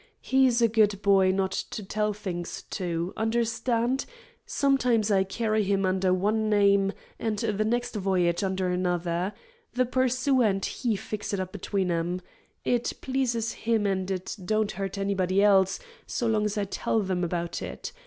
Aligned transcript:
He's 0.19 0.63
a 0.63 0.67
good 0.67 0.99
boy 1.03 1.29
not 1.29 1.51
to 1.51 1.83
tell 1.83 2.11
things 2.11 2.63
to. 2.71 3.13
Understand? 3.15 4.07
Sometimes 4.47 5.11
I 5.11 5.23
carry 5.23 5.61
him 5.63 5.85
under 5.85 6.11
one 6.11 6.49
name, 6.49 6.91
and 7.19 7.37
the 7.37 7.63
next 7.63 7.93
voyage 7.95 8.43
under 8.43 8.67
another. 8.69 9.31
The 9.73 9.85
purser 9.85 10.41
and 10.41 10.65
he 10.65 10.95
fix 10.95 11.35
it 11.35 11.39
up 11.39 11.51
between 11.51 11.91
'em. 11.91 12.19
It 12.65 12.93
pleases 13.01 13.51
him, 13.53 13.85
and 13.85 14.09
it 14.09 14.35
don't 14.43 14.71
hurt 14.71 14.97
anybody 14.97 15.43
else, 15.43 15.77
so 16.07 16.25
long 16.25 16.45
as 16.45 16.57
I 16.57 16.63
tell 16.63 17.01
them 17.01 17.23
about 17.23 17.61
it. 17.61 17.91